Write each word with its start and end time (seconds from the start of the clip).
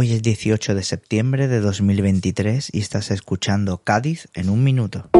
Hoy 0.00 0.12
es 0.12 0.22
18 0.22 0.76
de 0.76 0.84
septiembre 0.84 1.48
de 1.48 1.58
2023 1.58 2.70
y 2.72 2.78
estás 2.78 3.10
escuchando 3.10 3.78
Cádiz 3.78 4.28
en 4.32 4.48
un 4.48 4.62
minuto. 4.62 5.10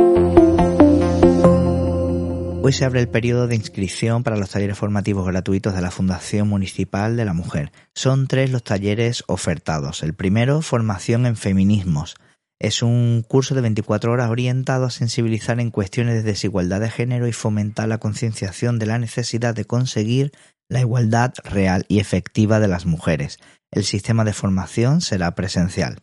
Hoy 2.63 2.73
se 2.73 2.85
abre 2.85 3.01
el 3.01 3.09
periodo 3.09 3.49
de 3.49 3.57
inscripción 3.57 4.23
para 4.23 4.37
los 4.37 4.51
talleres 4.51 4.79
formativos 4.79 5.27
gratuitos 5.27 5.75
de 5.75 5.83
la 5.83 5.91
Fundación 5.91 6.49
Municipal 6.49 7.17
de 7.17 7.25
la 7.25 7.33
Mujer. 7.33 7.73
Son 7.93 8.29
tres 8.29 8.53
los 8.53 8.63
talleres 8.63 9.25
ofertados. 9.27 10.05
El 10.05 10.15
primero, 10.15 10.63
formación 10.63 11.27
en 11.27 11.35
feminismos. 11.35 12.15
Es 12.61 12.81
un 12.81 13.25
curso 13.27 13.57
de 13.57 13.63
24 13.63 14.13
horas 14.13 14.31
orientado 14.31 14.85
a 14.85 14.91
sensibilizar 14.91 15.59
en 15.59 15.73
cuestiones 15.73 16.15
de 16.15 16.23
desigualdad 16.23 16.81
de 16.81 16.91
género 16.91 17.27
y 17.27 17.33
fomentar 17.33 17.89
la 17.89 17.99
concienciación 17.99 18.79
de 18.79 18.87
la 18.87 19.01
necesidad 19.01 19.57
de 19.57 19.65
conseguir 19.65 20.31
la 20.69 20.81
igualdad 20.81 21.33
real 21.43 21.85
y 21.89 21.99
efectiva 21.99 22.61
de 22.61 22.69
las 22.69 22.87
mujeres. 22.87 23.39
El 23.71 23.85
sistema 23.85 24.25
de 24.25 24.33
formación 24.33 25.01
será 25.03 25.35
presencial. 25.35 25.99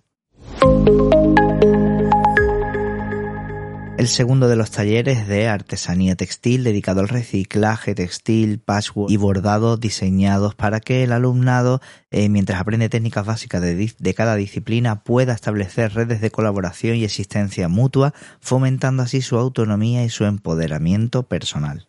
El 3.98 4.08
segundo 4.10 4.48
de 4.48 4.56
los 4.56 4.70
talleres 4.70 5.28
de 5.28 5.48
artesanía 5.48 6.16
textil 6.16 6.64
dedicado 6.64 7.00
al 7.00 7.08
reciclaje 7.08 7.96
textil, 7.96 8.60
patchwork 8.60 9.10
y 9.10 9.18
bordado 9.18 9.78
diseñados 9.78 10.54
para 10.54 10.80
que 10.80 11.04
el 11.04 11.12
alumnado, 11.12 11.82
eh, 12.12 12.30
mientras 12.30 12.60
aprende 12.60 12.90
técnicas 12.90 13.26
básicas 13.26 13.64
de, 13.64 13.94
de 13.98 14.14
cada 14.14 14.36
disciplina, 14.36 15.04
pueda 15.04 15.34
establecer 15.34 15.94
redes 15.94 16.22
de 16.22 16.30
colaboración 16.30 16.98
y 16.98 17.04
existencia 17.04 17.68
mutua, 17.68 18.14
fomentando 18.42 19.02
así 19.02 19.22
su 19.22 19.38
autonomía 19.38 20.04
y 20.04 20.10
su 20.10 20.26
empoderamiento 20.26 21.24
personal. 21.24 21.88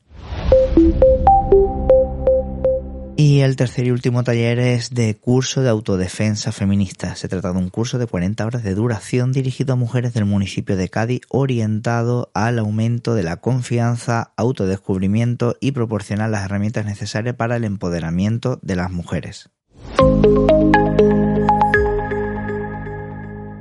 Y 3.19 3.41
el 3.41 3.56
tercer 3.56 3.86
y 3.86 3.92
último 3.92 4.25
taller 4.25 4.59
es 4.59 4.91
de 4.91 5.14
curso 5.14 5.62
de 5.62 5.70
autodefensa 5.70 6.53
feminista. 6.53 7.17
Se 7.17 7.28
trata 7.28 7.50
de 7.50 7.58
un 7.58 7.70
curso 7.70 7.98
de 7.98 8.06
40 8.06 8.45
horas 8.45 8.62
de 8.62 8.75
duración 8.75 9.33
dirigido 9.33 9.73
a 9.73 9.77
mujeres 9.77 10.12
del 10.12 10.27
municipio 10.27 10.77
de 10.77 10.91
Cádiz 10.91 11.23
orientado 11.31 12.31
al 12.34 12.58
aumento 12.58 13.14
de 13.14 13.23
la 13.23 13.39
confianza, 13.39 14.33
autodescubrimiento 14.36 15.56
y 15.61 15.73
proporcionar 15.73 16.28
las 16.28 16.45
herramientas 16.45 16.84
necesarias 16.84 17.36
para 17.36 17.56
el 17.56 17.64
empoderamiento 17.64 18.58
de 18.61 18.77
las 18.77 18.91
mujeres. 18.91 19.48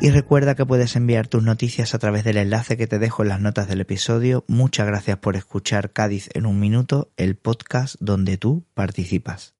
Y 0.05 0.11
recuerda 0.11 0.53
que 0.53 0.67
puedes 0.67 0.95
enviar 0.95 1.27
tus 1.27 1.41
noticias 1.41 1.95
a 1.95 1.97
través 1.97 2.23
del 2.23 2.37
enlace 2.37 2.77
que 2.77 2.85
te 2.85 2.99
dejo 2.99 3.23
en 3.23 3.29
las 3.29 3.41
notas 3.41 3.67
del 3.67 3.81
episodio. 3.81 4.45
Muchas 4.47 4.85
gracias 4.85 5.17
por 5.17 5.35
escuchar 5.35 5.93
Cádiz 5.93 6.29
en 6.35 6.45
un 6.45 6.59
minuto, 6.59 7.09
el 7.17 7.35
podcast 7.37 7.95
donde 7.99 8.37
tú 8.37 8.67
participas. 8.75 9.55